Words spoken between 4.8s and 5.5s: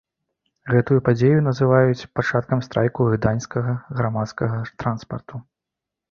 транспарту.